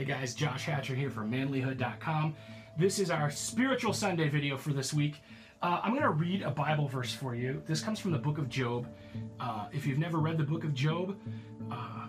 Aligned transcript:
Hey 0.00 0.06
guys, 0.06 0.34
Josh 0.34 0.64
Hatcher 0.64 0.94
here 0.94 1.10
from 1.10 1.30
manlyhood.com. 1.30 2.34
This 2.78 2.98
is 2.98 3.10
our 3.10 3.30
spiritual 3.30 3.92
Sunday 3.92 4.30
video 4.30 4.56
for 4.56 4.72
this 4.72 4.94
week. 4.94 5.16
Uh, 5.60 5.78
I'm 5.82 5.90
going 5.90 6.04
to 6.04 6.08
read 6.08 6.40
a 6.40 6.50
Bible 6.50 6.88
verse 6.88 7.12
for 7.12 7.34
you. 7.34 7.62
This 7.66 7.82
comes 7.82 8.00
from 8.00 8.10
the 8.10 8.18
book 8.18 8.38
of 8.38 8.48
Job. 8.48 8.88
Uh, 9.38 9.66
if 9.72 9.86
you've 9.86 9.98
never 9.98 10.16
read 10.16 10.38
the 10.38 10.44
book 10.44 10.64
of 10.64 10.72
Job, 10.72 11.18
uh, 11.70 12.08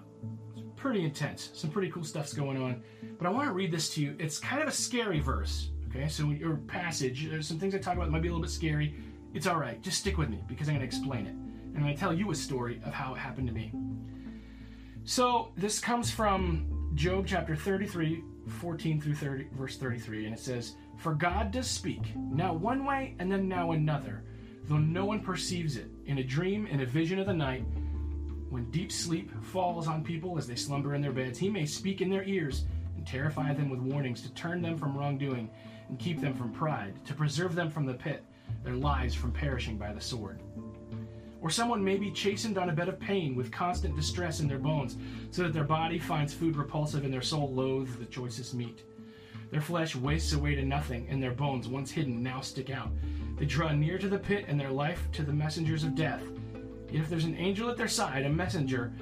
it's 0.55 0.63
pretty 0.77 1.03
intense. 1.03 1.49
Some 1.53 1.69
pretty 1.69 1.91
cool 1.91 2.05
stuff's 2.05 2.31
going 2.31 2.63
on. 2.63 2.81
But 3.17 3.27
I 3.27 3.29
want 3.29 3.49
to 3.49 3.53
read 3.53 3.73
this 3.73 3.93
to 3.95 4.01
you. 4.01 4.15
It's 4.19 4.39
kind 4.39 4.61
of 4.61 4.69
a 4.69 4.71
scary 4.71 5.19
verse. 5.19 5.71
Okay, 5.89 6.07
so 6.07 6.29
your 6.29 6.55
passage, 6.55 7.29
there's 7.29 7.45
some 7.45 7.59
things 7.59 7.75
I 7.75 7.77
talk 7.77 7.95
about 7.95 8.05
that 8.05 8.11
might 8.11 8.21
be 8.21 8.29
a 8.29 8.31
little 8.31 8.41
bit 8.41 8.51
scary. 8.51 8.95
It's 9.33 9.47
all 9.47 9.57
right. 9.57 9.81
Just 9.81 9.99
stick 9.99 10.17
with 10.17 10.29
me 10.29 10.41
because 10.47 10.69
I'm 10.69 10.75
going 10.75 10.87
to 10.89 10.95
explain 10.95 11.25
it. 11.25 11.33
And 11.33 11.75
I'm 11.75 11.83
going 11.83 11.93
to 11.93 11.99
tell 11.99 12.13
you 12.13 12.31
a 12.31 12.35
story 12.35 12.79
of 12.85 12.93
how 12.93 13.13
it 13.15 13.17
happened 13.17 13.47
to 13.47 13.53
me. 13.53 13.73
So 15.03 15.51
this 15.57 15.79
comes 15.79 16.09
from 16.09 16.70
Job 16.95 17.25
chapter 17.25 17.55
33, 17.55 18.21
14 18.59 18.99
through 18.99 19.15
30, 19.15 19.47
verse 19.53 19.77
33, 19.77 20.25
and 20.25 20.33
it 20.33 20.39
says, 20.39 20.75
For 20.97 21.13
God 21.13 21.51
does 21.51 21.69
speak, 21.69 22.01
now 22.17 22.53
one 22.53 22.85
way 22.85 23.15
and 23.19 23.31
then 23.31 23.47
now 23.47 23.71
another, 23.71 24.23
though 24.67 24.77
no 24.77 25.05
one 25.05 25.21
perceives 25.21 25.77
it, 25.77 25.89
in 26.05 26.17
a 26.17 26.23
dream, 26.23 26.67
in 26.67 26.81
a 26.81 26.85
vision 26.85 27.17
of 27.17 27.27
the 27.27 27.33
night, 27.33 27.63
when 28.49 28.69
deep 28.71 28.91
sleep 28.91 29.31
falls 29.41 29.87
on 29.87 30.03
people 30.03 30.37
as 30.37 30.45
they 30.45 30.55
slumber 30.55 30.93
in 30.93 31.01
their 31.01 31.13
beds, 31.13 31.39
he 31.39 31.49
may 31.49 31.65
speak 31.65 32.01
in 32.01 32.09
their 32.09 32.23
ears 32.23 32.65
and 32.97 33.07
terrify 33.07 33.53
them 33.53 33.69
with 33.69 33.79
warnings 33.79 34.21
to 34.23 34.33
turn 34.33 34.61
them 34.61 34.77
from 34.77 34.97
wrongdoing 34.97 35.49
and 35.87 35.97
keep 35.97 36.19
them 36.19 36.35
from 36.35 36.51
pride, 36.51 36.93
to 37.05 37.13
preserve 37.13 37.55
them 37.55 37.71
from 37.71 37.85
the 37.85 37.93
pit, 37.93 38.25
their 38.65 38.75
lives 38.75 39.15
from 39.15 39.31
perishing 39.31 39.77
by 39.77 39.93
the 39.93 40.01
sword. 40.01 40.41
Or 41.41 41.49
someone 41.49 41.83
may 41.83 41.97
be 41.97 42.11
chastened 42.11 42.59
on 42.59 42.69
a 42.69 42.73
bed 42.73 42.87
of 42.87 42.99
pain 42.99 43.35
with 43.35 43.51
constant 43.51 43.95
distress 43.95 44.39
in 44.39 44.47
their 44.47 44.59
bones, 44.59 44.95
so 45.31 45.43
that 45.43 45.53
their 45.53 45.63
body 45.63 45.97
finds 45.97 46.33
food 46.33 46.55
repulsive 46.55 47.03
and 47.03 47.11
their 47.11 47.21
soul 47.21 47.51
loathes 47.51 47.97
the 47.97 48.05
choicest 48.05 48.53
meat. 48.53 48.83
Their 49.49 49.59
flesh 49.59 49.95
wastes 49.95 50.33
away 50.33 50.55
to 50.55 50.63
nothing, 50.63 51.07
and 51.09 51.21
their 51.21 51.33
bones, 51.33 51.67
once 51.67 51.91
hidden, 51.91 52.21
now 52.21 52.41
stick 52.41 52.69
out. 52.69 52.91
They 53.37 53.45
draw 53.45 53.71
near 53.71 53.97
to 53.97 54.07
the 54.07 54.19
pit, 54.19 54.45
and 54.47 54.59
their 54.59 54.69
life 54.69 55.07
to 55.13 55.23
the 55.23 55.33
messengers 55.33 55.83
of 55.83 55.95
death. 55.95 56.21
Yet 56.91 57.01
if 57.01 57.09
there's 57.09 57.25
an 57.25 57.37
angel 57.37 57.69
at 57.69 57.77
their 57.77 57.87
side, 57.87 58.25
a 58.25 58.29
messenger, 58.29 58.93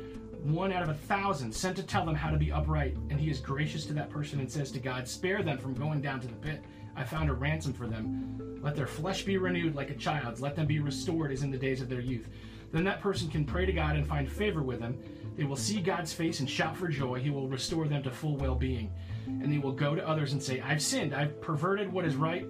one 0.43 0.71
out 0.71 0.83
of 0.83 0.89
a 0.89 0.93
thousand, 0.93 1.53
sent 1.53 1.75
to 1.77 1.83
tell 1.83 2.05
them 2.05 2.15
how 2.15 2.29
to 2.29 2.37
be 2.37 2.51
upright, 2.51 2.95
and 3.09 3.19
he 3.19 3.29
is 3.29 3.39
gracious 3.39 3.85
to 3.85 3.93
that 3.93 4.09
person 4.09 4.39
and 4.39 4.49
says 4.49 4.71
to 4.71 4.79
God, 4.79 5.07
Spare 5.07 5.43
them 5.43 5.57
from 5.57 5.73
going 5.73 6.01
down 6.01 6.19
to 6.21 6.27
the 6.27 6.35
pit. 6.35 6.63
I 6.95 7.03
found 7.03 7.29
a 7.29 7.33
ransom 7.33 7.73
for 7.73 7.87
them. 7.87 8.59
Let 8.61 8.75
their 8.75 8.87
flesh 8.87 9.23
be 9.23 9.37
renewed 9.37 9.75
like 9.75 9.89
a 9.89 9.95
child's. 9.95 10.41
Let 10.41 10.55
them 10.55 10.67
be 10.67 10.79
restored 10.79 11.31
as 11.31 11.43
in 11.43 11.51
the 11.51 11.57
days 11.57 11.81
of 11.81 11.89
their 11.89 12.01
youth. 12.01 12.27
Then 12.71 12.83
that 12.83 13.01
person 13.01 13.29
can 13.29 13.45
pray 13.45 13.65
to 13.65 13.71
God 13.71 13.95
and 13.95 14.05
find 14.05 14.31
favor 14.31 14.61
with 14.61 14.79
him. 14.79 14.97
They 15.35 15.43
will 15.45 15.55
see 15.55 15.81
God's 15.81 16.13
face 16.13 16.39
and 16.39 16.49
shout 16.49 16.75
for 16.75 16.87
joy. 16.87 17.19
He 17.19 17.29
will 17.29 17.47
restore 17.47 17.87
them 17.87 18.03
to 18.03 18.11
full 18.11 18.35
well 18.35 18.55
being. 18.55 18.91
And 19.25 19.51
they 19.51 19.57
will 19.57 19.71
go 19.71 19.95
to 19.95 20.07
others 20.07 20.33
and 20.33 20.43
say, 20.43 20.59
I've 20.59 20.81
sinned. 20.81 21.13
I've 21.13 21.41
perverted 21.41 21.91
what 21.91 22.05
is 22.05 22.15
right, 22.15 22.45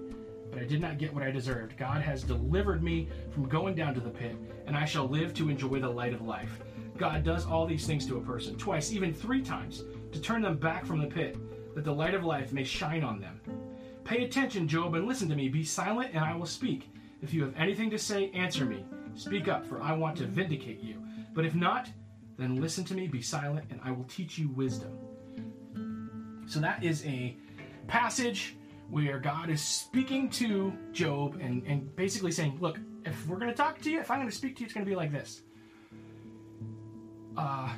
but 0.50 0.60
I 0.60 0.64
did 0.64 0.80
not 0.80 0.98
get 0.98 1.14
what 1.14 1.22
I 1.22 1.30
deserved. 1.30 1.76
God 1.76 2.02
has 2.02 2.22
delivered 2.22 2.82
me 2.82 3.08
from 3.30 3.48
going 3.48 3.74
down 3.74 3.94
to 3.94 4.00
the 4.00 4.10
pit, 4.10 4.36
and 4.66 4.76
I 4.76 4.84
shall 4.84 5.06
live 5.06 5.32
to 5.34 5.48
enjoy 5.48 5.78
the 5.78 5.88
light 5.88 6.12
of 6.12 6.22
life. 6.22 6.60
God 7.00 7.24
does 7.24 7.46
all 7.46 7.64
these 7.64 7.86
things 7.86 8.04
to 8.06 8.18
a 8.18 8.20
person, 8.20 8.58
twice, 8.58 8.92
even 8.92 9.14
three 9.14 9.40
times, 9.40 9.84
to 10.12 10.20
turn 10.20 10.42
them 10.42 10.58
back 10.58 10.84
from 10.84 11.00
the 11.00 11.06
pit, 11.06 11.34
that 11.74 11.82
the 11.82 11.90
light 11.90 12.12
of 12.12 12.24
life 12.24 12.52
may 12.52 12.62
shine 12.62 13.02
on 13.02 13.18
them. 13.18 13.40
Pay 14.04 14.24
attention, 14.24 14.68
Job, 14.68 14.94
and 14.94 15.08
listen 15.08 15.26
to 15.30 15.34
me. 15.34 15.48
Be 15.48 15.64
silent, 15.64 16.10
and 16.12 16.22
I 16.22 16.36
will 16.36 16.44
speak. 16.44 16.90
If 17.22 17.32
you 17.32 17.42
have 17.42 17.56
anything 17.56 17.88
to 17.88 17.98
say, 17.98 18.30
answer 18.32 18.66
me. 18.66 18.84
Speak 19.14 19.48
up, 19.48 19.66
for 19.66 19.80
I 19.80 19.94
want 19.94 20.18
to 20.18 20.26
vindicate 20.26 20.82
you. 20.82 21.02
But 21.32 21.46
if 21.46 21.54
not, 21.54 21.88
then 22.36 22.60
listen 22.60 22.84
to 22.84 22.94
me, 22.94 23.08
be 23.08 23.22
silent, 23.22 23.64
and 23.70 23.80
I 23.82 23.92
will 23.92 24.04
teach 24.04 24.36
you 24.36 24.50
wisdom. 24.50 24.92
So 26.46 26.60
that 26.60 26.84
is 26.84 27.02
a 27.06 27.34
passage 27.86 28.56
where 28.90 29.18
God 29.18 29.48
is 29.48 29.62
speaking 29.62 30.28
to 30.32 30.70
Job 30.92 31.38
and, 31.40 31.64
and 31.66 31.96
basically 31.96 32.32
saying, 32.32 32.58
Look, 32.60 32.78
if 33.06 33.26
we're 33.26 33.38
going 33.38 33.50
to 33.50 33.56
talk 33.56 33.80
to 33.80 33.90
you, 33.90 34.00
if 34.00 34.10
I'm 34.10 34.18
going 34.18 34.28
to 34.28 34.36
speak 34.36 34.56
to 34.56 34.60
you, 34.60 34.66
it's 34.66 34.74
going 34.74 34.84
to 34.84 34.90
be 34.90 34.96
like 34.96 35.12
this. 35.12 35.40
Uh, 37.40 37.70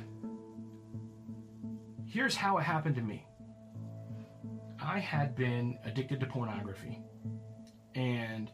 here's 2.05 2.35
how 2.35 2.57
it 2.57 2.63
happened 2.63 2.95
to 2.95 3.01
me. 3.01 3.25
I 4.83 4.99
had 4.99 5.37
been 5.37 5.79
addicted 5.85 6.19
to 6.19 6.25
pornography. 6.25 6.99
And 7.95 8.51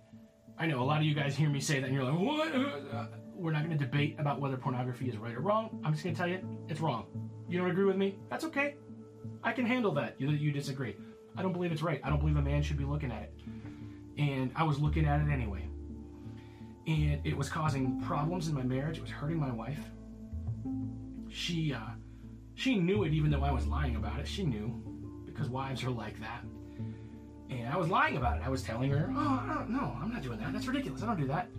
I 0.59 0.67
know 0.67 0.83
a 0.83 0.85
lot 0.85 0.97
of 0.97 1.03
you 1.05 1.15
guys 1.15 1.35
hear 1.35 1.49
me 1.49 1.59
say 1.61 1.79
that 1.79 1.87
and 1.87 1.95
you're 1.95 2.03
like, 2.03 2.19
what? 2.19 2.53
Uh, 2.53 3.07
we're 3.33 3.51
not 3.51 3.65
going 3.65 3.75
to 3.75 3.83
debate 3.83 4.17
about 4.19 4.39
whether 4.39 4.55
pornography 4.55 5.09
is 5.09 5.17
right 5.17 5.33
or 5.33 5.39
wrong. 5.39 5.81
I'm 5.83 5.93
just 5.93 6.03
going 6.03 6.13
to 6.15 6.19
tell 6.19 6.29
you 6.29 6.41
it's 6.67 6.79
wrong. 6.79 7.07
You 7.49 7.57
don't 7.57 7.71
agree 7.71 7.85
with 7.85 7.97
me? 7.97 8.19
That's 8.29 8.43
okay. 8.45 8.75
I 9.43 9.51
can 9.51 9.65
handle 9.65 9.91
that. 9.93 10.13
You, 10.19 10.29
you 10.29 10.51
disagree. 10.51 10.95
I 11.35 11.41
don't 11.41 11.53
believe 11.53 11.71
it's 11.71 11.81
right. 11.81 11.99
I 12.03 12.09
don't 12.09 12.19
believe 12.19 12.37
a 12.37 12.41
man 12.41 12.61
should 12.61 12.77
be 12.77 12.85
looking 12.85 13.11
at 13.11 13.23
it. 13.23 13.33
And 14.19 14.51
I 14.55 14.61
was 14.61 14.77
looking 14.77 15.05
at 15.05 15.21
it 15.21 15.31
anyway. 15.31 15.67
And 16.85 17.25
it 17.25 17.35
was 17.35 17.49
causing 17.49 17.99
problems 18.01 18.47
in 18.47 18.53
my 18.53 18.63
marriage. 18.63 18.97
It 18.97 19.01
was 19.01 19.09
hurting 19.09 19.39
my 19.39 19.51
wife. 19.51 19.79
She, 21.29 21.73
uh, 21.73 21.91
she 22.55 22.75
knew 22.75 23.03
it 23.03 23.13
even 23.13 23.31
though 23.31 23.43
I 23.43 23.51
was 23.51 23.65
lying 23.67 23.95
about 23.95 24.19
it. 24.19 24.27
She 24.27 24.43
knew 24.43 24.81
because 25.25 25.49
wives 25.49 25.83
are 25.83 25.91
like 25.91 26.19
that. 26.19 26.43
And 27.49 27.67
I 27.67 27.77
was 27.77 27.89
lying 27.89 28.17
about 28.17 28.37
it. 28.37 28.43
I 28.45 28.49
was 28.49 28.61
telling 28.61 28.91
her, 28.91 29.11
oh, 29.15 29.43
I 29.49 29.53
don't, 29.53 29.69
no, 29.69 29.97
I'm 30.01 30.11
not 30.11 30.21
doing 30.21 30.39
that. 30.39 30.53
That's 30.53 30.67
ridiculous. 30.67 31.01
I 31.01 31.07
don't 31.07 31.19
do 31.19 31.27
that. 31.27 31.49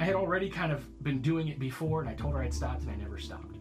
I 0.00 0.04
had 0.04 0.14
already 0.14 0.48
kind 0.48 0.70
of 0.70 1.02
been 1.02 1.20
doing 1.20 1.48
it 1.48 1.58
before, 1.58 2.00
and 2.00 2.08
I 2.08 2.14
told 2.14 2.34
her 2.34 2.42
I'd 2.42 2.54
stopped, 2.54 2.82
and 2.82 2.90
I 2.90 2.94
never 2.94 3.18
stopped. 3.18 3.56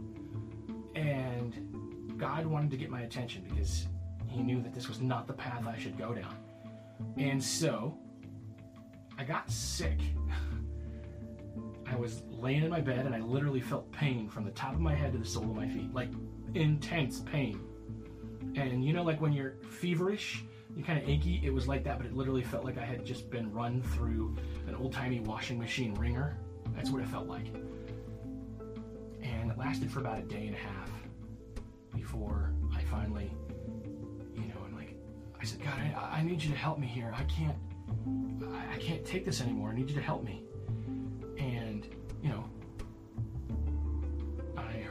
And 0.95 2.17
God 2.17 2.45
wanted 2.45 2.69
to 2.71 2.77
get 2.77 2.91
my 2.91 3.01
attention 3.01 3.43
because 3.49 3.87
He 4.27 4.43
knew 4.43 4.61
that 4.61 4.73
this 4.73 4.87
was 4.87 5.01
not 5.01 5.25
the 5.25 5.33
path 5.33 5.65
I 5.65 5.77
should 5.77 5.97
go 5.97 6.13
down. 6.13 6.35
And 7.17 7.43
so 7.43 7.97
I 9.17 9.23
got 9.23 9.49
sick. 9.49 9.99
I 11.97 11.99
was 11.99 12.21
laying 12.29 12.63
in 12.63 12.69
my 12.69 12.79
bed, 12.79 13.05
and 13.05 13.15
I 13.15 13.19
literally 13.19 13.59
felt 13.59 13.91
pain 13.91 14.29
from 14.29 14.45
the 14.45 14.51
top 14.51 14.73
of 14.73 14.79
my 14.79 14.93
head 14.93 15.13
to 15.13 15.17
the 15.17 15.25
sole 15.25 15.43
of 15.43 15.55
my 15.55 15.67
feet 15.67 15.93
like 15.93 16.09
intense 16.53 17.21
pain 17.21 17.59
and 18.57 18.83
you 18.83 18.93
know, 18.93 19.03
like 19.03 19.21
when 19.21 19.33
you're 19.33 19.55
feverish, 19.69 20.43
you're 20.75 20.85
kind 20.85 21.01
of 21.01 21.07
achy. 21.07 21.41
It 21.43 21.53
was 21.53 21.67
like 21.67 21.83
that, 21.83 21.97
but 21.97 22.05
it 22.05 22.13
literally 22.13 22.43
felt 22.43 22.63
like 22.63 22.77
I 22.77 22.85
had 22.85 23.05
just 23.05 23.29
been 23.29 23.51
run 23.51 23.81
through 23.81 24.35
an 24.67 24.75
old 24.75 24.93
timey 24.93 25.19
washing 25.19 25.59
machine 25.59 25.93
wringer. 25.95 26.37
That's 26.75 26.89
what 26.89 27.01
it 27.01 27.07
felt 27.07 27.27
like. 27.27 27.47
And 29.21 29.51
it 29.51 29.57
lasted 29.57 29.91
for 29.91 29.99
about 29.99 30.19
a 30.19 30.23
day 30.23 30.47
and 30.47 30.55
a 30.55 30.59
half 30.59 30.91
before 31.93 32.51
I 32.75 32.81
finally, 32.83 33.31
you 34.33 34.47
know, 34.47 34.63
and 34.65 34.75
like, 34.75 34.95
I 35.39 35.45
said, 35.45 35.61
God, 35.61 35.73
I, 35.73 36.17
I 36.19 36.23
need 36.23 36.41
you 36.41 36.49
to 36.51 36.57
help 36.57 36.79
me 36.79 36.87
here. 36.87 37.13
I 37.15 37.23
can't, 37.23 37.57
I 38.73 38.77
can't 38.77 39.05
take 39.05 39.25
this 39.25 39.41
anymore. 39.41 39.69
I 39.69 39.75
need 39.75 39.89
you 39.89 39.95
to 39.95 40.01
help 40.01 40.23
me. 40.23 40.43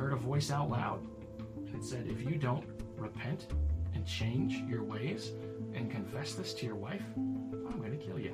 Heard 0.07 0.13
a 0.13 0.17
voice 0.17 0.53
out 0.53 0.71
loud, 0.71 1.05
and 1.57 1.75
it 1.75 1.85
said, 1.85 2.07
if 2.07 2.23
you 2.23 2.37
don't 2.37 2.65
repent 2.97 3.49
and 3.93 4.07
change 4.07 4.59
your 4.71 4.85
ways 4.85 5.33
and 5.75 5.91
confess 5.91 6.35
this 6.35 6.55
to 6.55 6.65
your 6.65 6.77
wife, 6.77 7.03
I'm 7.17 7.79
going 7.79 7.91
to 7.91 7.97
kill 7.97 8.17
you. 8.17 8.33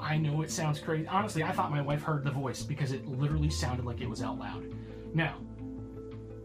I 0.00 0.16
know 0.16 0.40
it 0.40 0.50
sounds 0.50 0.78
crazy. 0.78 1.06
Honestly, 1.06 1.42
I 1.42 1.52
thought 1.52 1.70
my 1.70 1.82
wife 1.82 2.00
heard 2.00 2.24
the 2.24 2.30
voice 2.30 2.62
because 2.62 2.92
it 2.92 3.06
literally 3.06 3.50
sounded 3.50 3.84
like 3.84 4.00
it 4.00 4.08
was 4.08 4.22
out 4.22 4.38
loud. 4.38 4.64
Now, 5.12 5.36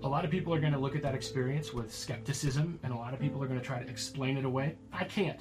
a 0.04 0.08
lot 0.08 0.26
of 0.26 0.32
people 0.32 0.54
are 0.54 0.60
going 0.60 0.74
to 0.74 0.80
look 0.80 0.98
at 0.98 1.02
that 1.04 1.16
experience 1.16 1.74
with 1.74 1.90
skepticism, 1.94 2.80
and 2.84 2.92
a 2.92 2.98
lot 2.98 3.14
of 3.14 3.22
people 3.22 3.42
are 3.42 3.48
going 3.48 3.62
to 3.62 3.66
try 3.66 3.82
to 3.82 3.90
explain 3.90 4.36
it 4.36 4.44
away. 4.44 4.76
I 4.92 5.06
can't. 5.06 5.40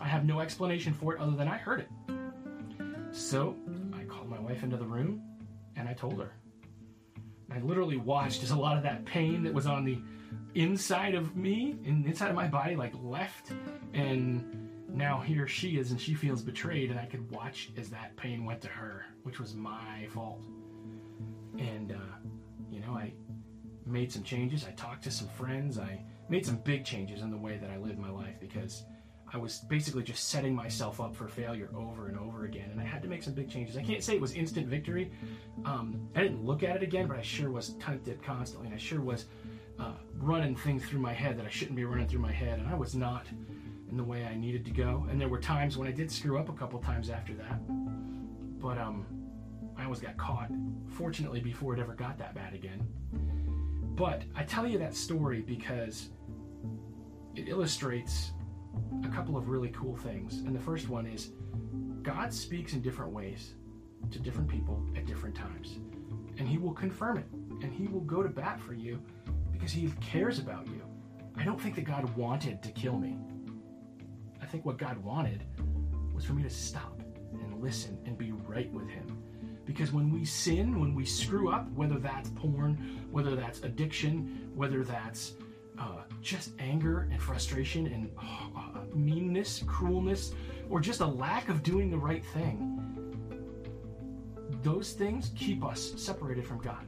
I 0.00 0.08
have 0.08 0.24
no 0.24 0.40
explanation 0.40 0.94
for 0.94 1.14
it 1.14 1.20
other 1.20 1.36
than 1.36 1.46
I 1.46 1.58
heard 1.58 1.80
it. 1.80 1.88
So 3.10 3.54
I 3.92 4.04
called 4.04 4.30
my 4.30 4.40
wife 4.40 4.62
into 4.62 4.78
the 4.78 4.86
room 4.86 5.22
and 5.80 5.88
I 5.88 5.94
told 5.94 6.20
her. 6.20 6.32
I 7.52 7.58
literally 7.58 7.96
watched 7.96 8.42
as 8.42 8.52
a 8.52 8.56
lot 8.56 8.76
of 8.76 8.82
that 8.84 9.04
pain 9.04 9.42
that 9.42 9.52
was 9.52 9.66
on 9.66 9.84
the 9.84 9.98
inside 10.54 11.14
of 11.14 11.36
me 11.36 11.76
and 11.84 12.06
inside 12.06 12.28
of 12.28 12.36
my 12.36 12.46
body 12.46 12.76
like 12.76 12.92
left 13.02 13.52
and 13.94 14.70
now 14.88 15.20
here 15.20 15.46
she 15.46 15.78
is 15.78 15.90
and 15.90 16.00
she 16.00 16.14
feels 16.14 16.42
betrayed 16.42 16.90
and 16.90 16.98
I 16.98 17.06
could 17.06 17.28
watch 17.30 17.70
as 17.76 17.90
that 17.90 18.16
pain 18.16 18.44
went 18.44 18.60
to 18.62 18.68
her, 18.68 19.04
which 19.22 19.40
was 19.40 19.54
my 19.54 20.06
fault. 20.12 20.42
And 21.58 21.92
uh, 21.92 22.28
you 22.70 22.80
know, 22.80 22.92
I 22.92 23.12
made 23.86 24.12
some 24.12 24.22
changes. 24.22 24.64
I 24.64 24.72
talked 24.72 25.04
to 25.04 25.10
some 25.10 25.28
friends. 25.28 25.78
I 25.78 26.02
made 26.28 26.46
some 26.46 26.56
big 26.56 26.84
changes 26.84 27.22
in 27.22 27.30
the 27.30 27.36
way 27.36 27.58
that 27.58 27.70
I 27.70 27.78
lived 27.78 27.98
my 27.98 28.10
life 28.10 28.34
because 28.40 28.84
I 29.32 29.36
was 29.36 29.58
basically 29.60 30.02
just 30.02 30.28
setting 30.28 30.54
myself 30.54 31.00
up 31.00 31.14
for 31.14 31.28
failure 31.28 31.70
over 31.76 32.08
and 32.08 32.18
over 32.18 32.44
again, 32.46 32.68
and 32.72 32.80
I 32.80 32.84
had 32.84 33.00
to 33.02 33.08
make 33.08 33.22
some 33.22 33.32
big 33.32 33.48
changes. 33.48 33.76
I 33.76 33.82
can't 33.82 34.02
say 34.02 34.14
it 34.14 34.20
was 34.20 34.32
instant 34.32 34.66
victory. 34.66 35.12
Um, 35.64 36.08
I 36.16 36.22
didn't 36.22 36.44
look 36.44 36.62
at 36.62 36.76
it 36.76 36.82
again, 36.82 37.06
but 37.06 37.16
I 37.16 37.22
sure 37.22 37.50
was 37.50 37.70
tempted 37.74 38.22
constantly, 38.24 38.66
and 38.66 38.74
I 38.74 38.78
sure 38.78 39.00
was 39.00 39.26
uh, 39.78 39.92
running 40.18 40.56
things 40.56 40.84
through 40.84 40.98
my 40.98 41.12
head 41.12 41.38
that 41.38 41.46
I 41.46 41.48
shouldn't 41.48 41.76
be 41.76 41.84
running 41.84 42.08
through 42.08 42.20
my 42.20 42.32
head, 42.32 42.58
and 42.58 42.68
I 42.68 42.74
was 42.74 42.94
not 42.96 43.26
in 43.88 43.96
the 43.96 44.04
way 44.04 44.24
I 44.24 44.34
needed 44.34 44.64
to 44.64 44.70
go. 44.72 45.06
And 45.10 45.20
there 45.20 45.28
were 45.28 45.40
times 45.40 45.76
when 45.76 45.86
I 45.86 45.92
did 45.92 46.10
screw 46.10 46.38
up 46.38 46.48
a 46.48 46.52
couple 46.52 46.80
times 46.80 47.08
after 47.08 47.34
that, 47.34 47.60
but 48.60 48.78
um, 48.78 49.06
I 49.76 49.84
always 49.84 50.00
got 50.00 50.16
caught. 50.16 50.50
Fortunately, 50.88 51.40
before 51.40 51.74
it 51.74 51.80
ever 51.80 51.94
got 51.94 52.18
that 52.18 52.34
bad 52.34 52.52
again. 52.52 52.86
But 53.94 54.22
I 54.34 54.42
tell 54.42 54.66
you 54.66 54.78
that 54.78 54.94
story 54.94 55.40
because 55.42 56.08
it 57.36 57.48
illustrates 57.48 58.32
a 59.04 59.08
couple 59.08 59.36
of 59.36 59.48
really 59.48 59.70
cool 59.70 59.96
things. 59.96 60.38
And 60.38 60.54
the 60.54 60.60
first 60.60 60.88
one 60.88 61.06
is 61.06 61.32
God 62.02 62.32
speaks 62.32 62.72
in 62.72 62.80
different 62.80 63.12
ways 63.12 63.54
to 64.10 64.18
different 64.18 64.48
people 64.48 64.82
at 64.96 65.06
different 65.06 65.34
times. 65.34 65.78
And 66.38 66.48
He 66.48 66.58
will 66.58 66.72
confirm 66.72 67.18
it. 67.18 67.26
And 67.62 67.72
He 67.72 67.86
will 67.86 68.00
go 68.00 68.22
to 68.22 68.28
bat 68.28 68.60
for 68.60 68.74
you 68.74 69.00
because 69.52 69.72
He 69.72 69.92
cares 70.00 70.38
about 70.38 70.66
you. 70.66 70.82
I 71.36 71.44
don't 71.44 71.60
think 71.60 71.74
that 71.76 71.84
God 71.84 72.14
wanted 72.16 72.62
to 72.62 72.70
kill 72.72 72.98
me. 72.98 73.16
I 74.42 74.46
think 74.46 74.64
what 74.64 74.78
God 74.78 74.98
wanted 74.98 75.44
was 76.14 76.24
for 76.24 76.32
me 76.32 76.42
to 76.42 76.50
stop 76.50 77.00
and 77.32 77.62
listen 77.62 77.98
and 78.04 78.16
be 78.18 78.32
right 78.32 78.72
with 78.72 78.88
Him. 78.88 79.22
Because 79.64 79.92
when 79.92 80.10
we 80.10 80.24
sin, 80.24 80.80
when 80.80 80.94
we 80.94 81.04
screw 81.04 81.50
up, 81.50 81.70
whether 81.72 81.98
that's 81.98 82.30
porn, 82.30 83.06
whether 83.10 83.36
that's 83.36 83.62
addiction, 83.62 84.50
whether 84.54 84.82
that's 84.82 85.34
uh, 85.80 86.02
just 86.20 86.50
anger 86.58 87.08
and 87.10 87.20
frustration 87.20 87.86
and 87.86 88.10
uh, 88.18 88.80
meanness, 88.94 89.62
cruelness, 89.66 90.34
or 90.68 90.78
just 90.78 91.00
a 91.00 91.06
lack 91.06 91.48
of 91.48 91.62
doing 91.62 91.90
the 91.90 91.96
right 91.96 92.24
thing, 92.26 92.76
those 94.62 94.92
things 94.92 95.32
keep 95.36 95.64
us 95.64 95.92
separated 95.96 96.46
from 96.46 96.58
God. 96.58 96.84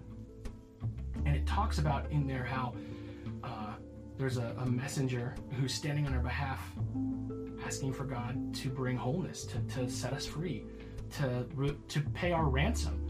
And 1.24 1.34
it 1.34 1.46
talks 1.46 1.78
about 1.78 2.10
in 2.10 2.26
there 2.26 2.44
how 2.44 2.74
uh, 3.42 3.74
there's 4.18 4.36
a, 4.36 4.54
a, 4.58 4.66
messenger 4.66 5.34
who's 5.58 5.72
standing 5.72 6.06
on 6.06 6.14
our 6.14 6.20
behalf, 6.20 6.60
asking 7.64 7.92
for 7.94 8.04
God 8.04 8.54
to 8.56 8.68
bring 8.68 8.96
wholeness, 8.96 9.44
to, 9.46 9.58
to 9.74 9.88
set 9.88 10.12
us 10.12 10.26
free, 10.26 10.64
to 11.16 11.46
to 11.88 12.00
pay 12.12 12.32
our 12.32 12.46
ransom. 12.46 13.08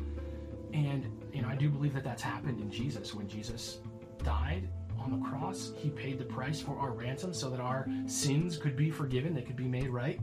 And 0.73 1.11
you 1.33 1.43
know, 1.43 1.49
I 1.49 1.57
do 1.57 1.69
believe 1.69 1.93
that 1.95 2.05
that's 2.05 2.23
happened 2.23 2.61
in 2.61 2.71
Jesus 2.71 3.15
when 3.15 3.29
Jesus 3.29 3.79
died 4.23 4.69
on 5.03 5.11
the 5.11 5.29
cross. 5.29 5.73
He 5.77 5.91
paid 5.91 6.19
the 6.19 6.25
price 6.25 6.61
for 6.61 6.79
our 6.79 6.93
ransom 6.93 7.35
so 7.35 7.51
that 7.51 7.61
our 7.61 7.89
sins 8.07 8.57
could 8.57 8.77
be 8.77 8.91
forgiven, 8.91 9.35
they 9.35 9.43
could 9.43 9.57
be 9.57 9.69
made 9.69 9.89
right. 9.89 10.21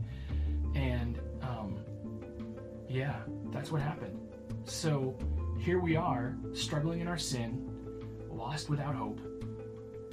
And 0.74 1.18
um, 1.42 1.78
yeah, 2.88 3.16
that's 3.52 3.70
what 3.70 3.80
happened. 3.80 4.18
So 4.64 5.16
here 5.58 5.80
we 5.80 5.96
are, 5.96 6.36
struggling 6.52 7.00
in 7.00 7.08
our 7.08 7.18
sin, 7.18 7.70
lost 8.30 8.70
without 8.70 8.94
hope. 8.94 9.20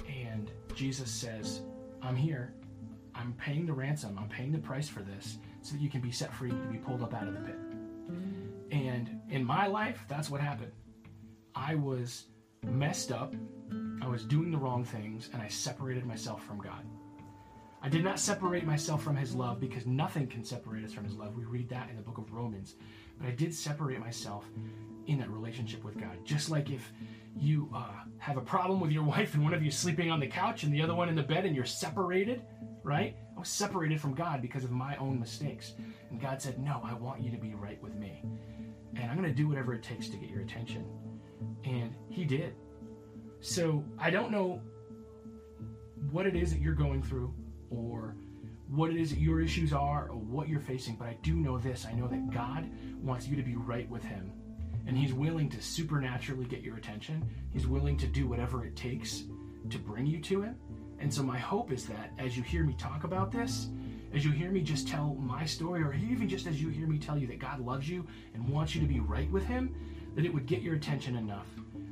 And 0.06 0.50
Jesus 0.74 1.10
says, 1.10 1.62
I'm 2.02 2.16
here. 2.16 2.54
I'm 3.14 3.32
paying 3.34 3.66
the 3.66 3.72
ransom. 3.72 4.16
I'm 4.20 4.28
paying 4.28 4.52
the 4.52 4.58
price 4.58 4.88
for 4.88 5.00
this 5.00 5.38
so 5.62 5.74
that 5.74 5.80
you 5.80 5.90
can 5.90 6.00
be 6.00 6.12
set 6.12 6.32
free, 6.32 6.50
to 6.50 6.56
be 6.70 6.78
pulled 6.78 7.02
up 7.02 7.14
out 7.14 7.26
of 7.26 7.34
the 7.34 7.40
pit. 7.40 7.58
And 8.70 9.20
in 9.30 9.44
my 9.44 9.66
life, 9.66 10.04
that's 10.08 10.30
what 10.30 10.40
happened. 10.40 10.72
I 11.54 11.74
was 11.74 12.26
messed 12.64 13.10
up. 13.10 13.34
I 14.00 14.08
was 14.08 14.24
doing 14.24 14.50
the 14.50 14.58
wrong 14.58 14.84
things, 14.84 15.30
and 15.32 15.42
I 15.42 15.48
separated 15.48 16.06
myself 16.06 16.44
from 16.44 16.58
God. 16.58 16.84
I 17.80 17.88
did 17.88 18.02
not 18.02 18.18
separate 18.18 18.66
myself 18.66 19.02
from 19.02 19.16
His 19.16 19.34
love 19.34 19.60
because 19.60 19.86
nothing 19.86 20.26
can 20.26 20.44
separate 20.44 20.84
us 20.84 20.92
from 20.92 21.04
His 21.04 21.14
love. 21.14 21.36
We 21.36 21.44
read 21.44 21.68
that 21.68 21.90
in 21.90 21.96
the 21.96 22.02
book 22.02 22.18
of 22.18 22.32
Romans. 22.32 22.74
But 23.18 23.28
I 23.28 23.32
did 23.32 23.54
separate 23.54 24.00
myself 24.00 24.48
in 25.06 25.18
that 25.18 25.30
relationship 25.30 25.84
with 25.84 25.98
God. 25.98 26.24
Just 26.24 26.50
like 26.50 26.70
if 26.70 26.92
you 27.36 27.68
uh, 27.74 27.92
have 28.18 28.36
a 28.36 28.42
problem 28.42 28.80
with 28.80 28.90
your 28.90 29.02
wife 29.14 29.34
and 29.34 29.44
one 29.44 29.54
of 29.54 29.62
you 29.62 29.68
is 29.68 29.76
sleeping 29.76 30.10
on 30.10 30.20
the 30.20 30.26
couch 30.26 30.64
and 30.64 30.72
the 30.72 30.82
other 30.82 30.94
one 30.94 31.08
in 31.08 31.14
the 31.14 31.22
bed 31.22 31.44
and 31.44 31.54
you're 31.54 31.64
separated, 31.64 32.42
right? 32.82 33.16
I 33.36 33.38
was 33.38 33.48
separated 33.48 34.00
from 34.00 34.14
God 34.14 34.42
because 34.42 34.64
of 34.64 34.70
my 34.70 34.96
own 34.96 35.18
mistakes. 35.20 35.74
And 36.10 36.20
God 36.20 36.42
said, 36.42 36.58
No, 36.58 36.80
I 36.84 36.94
want 36.94 37.22
you 37.22 37.30
to 37.30 37.38
be 37.38 37.54
right 37.54 37.80
with 37.82 37.94
me. 37.94 38.22
And 38.96 39.10
I'm 39.10 39.16
going 39.16 39.28
to 39.28 39.34
do 39.34 39.48
whatever 39.48 39.74
it 39.74 39.82
takes 39.82 40.08
to 40.08 40.16
get 40.16 40.30
your 40.30 40.40
attention. 40.40 40.84
And 41.64 41.94
He 42.08 42.24
did. 42.24 42.54
So 43.40 43.84
I 43.98 44.10
don't 44.10 44.30
know 44.30 44.60
what 46.10 46.26
it 46.26 46.36
is 46.36 46.52
that 46.52 46.60
you're 46.60 46.74
going 46.74 47.02
through 47.02 47.32
or 47.70 48.16
what 48.68 48.90
it 48.90 48.96
is 48.96 49.10
that 49.10 49.18
your 49.18 49.40
issues 49.40 49.72
are 49.72 50.08
or 50.08 50.16
what 50.16 50.48
you're 50.48 50.60
facing, 50.60 50.96
but 50.96 51.08
I 51.08 51.16
do 51.22 51.34
know 51.34 51.58
this. 51.58 51.86
I 51.86 51.92
know 51.92 52.06
that 52.08 52.30
God 52.30 52.68
wants 53.02 53.26
you 53.26 53.36
to 53.36 53.42
be 53.42 53.56
right 53.56 53.88
with 53.88 54.02
Him. 54.02 54.32
And 54.86 54.96
He's 54.96 55.12
willing 55.12 55.48
to 55.50 55.62
supernaturally 55.62 56.46
get 56.46 56.62
your 56.62 56.76
attention. 56.76 57.28
He's 57.52 57.66
willing 57.66 57.96
to 57.98 58.06
do 58.06 58.26
whatever 58.26 58.64
it 58.64 58.76
takes 58.76 59.24
to 59.70 59.78
bring 59.78 60.06
you 60.06 60.20
to 60.22 60.42
Him. 60.42 60.56
And 60.98 61.12
so, 61.12 61.22
my 61.22 61.38
hope 61.38 61.72
is 61.72 61.86
that 61.86 62.12
as 62.18 62.36
you 62.36 62.42
hear 62.42 62.64
me 62.64 62.74
talk 62.74 63.04
about 63.04 63.30
this, 63.30 63.68
as 64.14 64.24
you 64.24 64.32
hear 64.32 64.50
me 64.50 64.62
just 64.62 64.88
tell 64.88 65.14
my 65.14 65.44
story, 65.44 65.82
or 65.82 65.94
even 65.94 66.28
just 66.28 66.46
as 66.46 66.60
you 66.60 66.70
hear 66.70 66.86
me 66.86 66.98
tell 66.98 67.18
you 67.18 67.26
that 67.28 67.38
God 67.38 67.60
loves 67.60 67.88
you 67.88 68.06
and 68.34 68.48
wants 68.48 68.74
you 68.74 68.80
to 68.80 68.86
be 68.86 69.00
right 69.00 69.30
with 69.30 69.44
Him, 69.44 69.74
that 70.14 70.24
it 70.24 70.32
would 70.32 70.46
get 70.46 70.62
your 70.62 70.74
attention 70.74 71.16
enough 71.16 71.46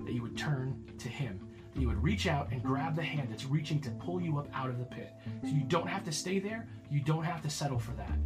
that 0.07 0.15
you 0.15 0.23
would 0.23 0.39
turn 0.39 0.83
to 0.99 1.09
Him, 1.09 1.47
that 1.75 1.81
you 1.81 1.89
would 1.89 2.03
reach 2.03 2.27
out 2.27 2.51
and 2.51 2.63
grab 2.63 2.97
the 2.97 3.03
hand 3.03 3.29
that's 3.31 3.45
reaching 3.45 3.81
to 3.83 3.91
pull 3.91 4.21
you 4.21 4.39
up 4.39 4.49
out 4.55 4.71
of 4.71 4.79
the 4.79 4.85
pit. 4.85 5.13
So 5.43 5.49
you 5.49 5.65
don't 5.65 5.89
have 5.89 6.05
to 6.05 6.13
stay 6.13 6.39
there, 6.39 6.67
you 6.91 7.01
don't 7.01 7.25
have 7.25 7.43
to 7.43 7.51
settle 7.51 7.79
for 7.79 7.93
that. 7.93 8.17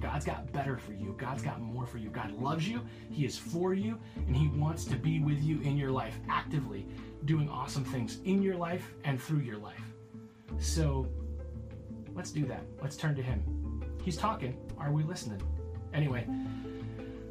God's 0.00 0.26
got 0.26 0.52
better 0.52 0.76
for 0.76 0.92
you. 0.92 1.14
God's 1.16 1.42
got 1.42 1.62
more 1.62 1.86
for 1.86 1.96
you. 1.96 2.10
God 2.10 2.30
loves 2.32 2.68
you. 2.68 2.82
He 3.10 3.24
is 3.24 3.38
for 3.38 3.72
you. 3.72 3.98
And 4.26 4.36
He 4.36 4.48
wants 4.48 4.84
to 4.84 4.96
be 4.96 5.20
with 5.20 5.42
you 5.42 5.60
in 5.62 5.78
your 5.78 5.90
life, 5.90 6.14
actively 6.28 6.86
doing 7.24 7.48
awesome 7.48 7.84
things 7.84 8.18
in 8.26 8.42
your 8.42 8.56
life 8.56 8.92
and 9.04 9.20
through 9.20 9.40
your 9.40 9.56
life. 9.56 9.80
So 10.58 11.06
let's 12.14 12.30
do 12.30 12.44
that. 12.46 12.64
Let's 12.82 12.96
turn 12.96 13.14
to 13.16 13.22
Him. 13.22 13.82
He's 14.02 14.18
talking. 14.18 14.58
Are 14.76 14.92
we 14.92 15.04
listening? 15.04 15.40
Anyway, 15.94 16.26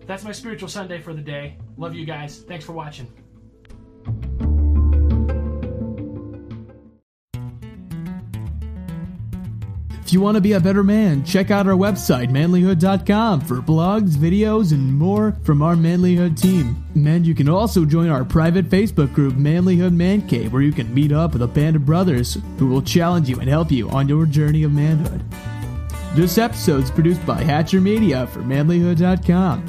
that's 0.07 0.23
my 0.23 0.31
spiritual 0.31 0.67
Sunday 0.67 0.99
for 0.99 1.13
the 1.13 1.21
day. 1.21 1.57
Love 1.77 1.93
you 1.93 2.05
guys. 2.05 2.39
Thanks 2.39 2.65
for 2.65 2.73
watching. 2.73 3.07
If 10.13 10.15
you 10.15 10.21
want 10.21 10.35
to 10.35 10.41
be 10.41 10.53
a 10.53 10.59
better 10.59 10.83
man, 10.83 11.25
check 11.25 11.49
out 11.49 11.65
our 11.65 11.73
website, 11.73 12.29
manlyhood.com, 12.29 13.41
for 13.41 13.63
blogs, 13.63 14.11
videos, 14.11 14.71
and 14.71 14.93
more 14.93 15.35
from 15.41 15.63
our 15.63 15.73
Manlyhood 15.73 16.39
team. 16.39 16.85
And 16.93 17.25
you 17.25 17.33
can 17.33 17.49
also 17.49 17.83
join 17.83 18.09
our 18.09 18.23
private 18.23 18.69
Facebook 18.69 19.11
group, 19.11 19.33
Manlyhood 19.33 19.91
Man 19.91 20.27
Cave, 20.27 20.53
where 20.53 20.61
you 20.61 20.71
can 20.71 20.93
meet 20.93 21.11
up 21.11 21.33
with 21.33 21.41
a 21.41 21.47
band 21.47 21.77
of 21.77 21.87
brothers 21.87 22.37
who 22.59 22.67
will 22.67 22.83
challenge 22.83 23.27
you 23.27 23.39
and 23.39 23.49
help 23.49 23.71
you 23.71 23.89
on 23.89 24.07
your 24.07 24.27
journey 24.27 24.61
of 24.61 24.71
manhood. 24.71 25.23
This 26.13 26.37
episode 26.37 26.83
is 26.83 26.91
produced 26.91 27.25
by 27.25 27.41
Hatcher 27.41 27.81
Media 27.81 28.27
for 28.27 28.41
manlyhood.com. 28.41 29.65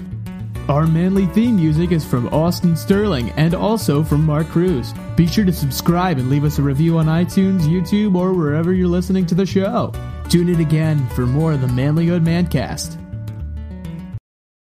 Our 0.68 0.86
manly 0.86 1.24
theme 1.24 1.56
music 1.56 1.90
is 1.90 2.04
from 2.04 2.28
Austin 2.34 2.76
Sterling 2.76 3.30
and 3.38 3.54
also 3.54 4.04
from 4.04 4.26
Mark 4.26 4.48
Cruz. 4.48 4.92
Be 5.16 5.26
sure 5.26 5.46
to 5.46 5.52
subscribe 5.54 6.18
and 6.18 6.28
leave 6.28 6.44
us 6.44 6.58
a 6.58 6.62
review 6.62 6.98
on 6.98 7.06
iTunes, 7.06 7.62
YouTube, 7.62 8.14
or 8.14 8.34
wherever 8.34 8.74
you're 8.74 8.88
listening 8.88 9.24
to 9.24 9.34
the 9.34 9.46
show. 9.46 9.90
Tune 10.28 10.48
in 10.48 10.60
again 10.60 11.06
for 11.10 11.26
more 11.26 11.52
of 11.52 11.60
the 11.60 11.66
Manlyhood 11.68 12.24
Mancast. 12.24 13.03